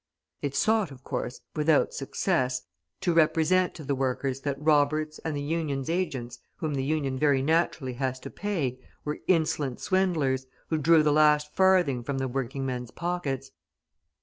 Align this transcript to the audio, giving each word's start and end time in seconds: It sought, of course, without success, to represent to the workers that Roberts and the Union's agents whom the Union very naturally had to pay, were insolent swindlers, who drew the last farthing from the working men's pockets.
It 0.41 0.55
sought, 0.55 0.89
of 0.89 1.03
course, 1.03 1.41
without 1.55 1.93
success, 1.93 2.63
to 3.01 3.13
represent 3.13 3.75
to 3.75 3.83
the 3.83 3.93
workers 3.93 4.41
that 4.41 4.59
Roberts 4.59 5.19
and 5.19 5.37
the 5.37 5.43
Union's 5.43 5.91
agents 5.91 6.39
whom 6.55 6.73
the 6.73 6.83
Union 6.83 7.19
very 7.19 7.43
naturally 7.43 7.93
had 7.93 8.15
to 8.23 8.31
pay, 8.31 8.79
were 9.05 9.19
insolent 9.27 9.79
swindlers, 9.79 10.47
who 10.69 10.79
drew 10.79 11.03
the 11.03 11.13
last 11.13 11.53
farthing 11.53 12.01
from 12.01 12.17
the 12.17 12.27
working 12.27 12.65
men's 12.65 12.89
pockets. 12.89 13.51